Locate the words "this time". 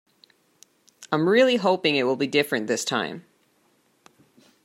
2.65-3.23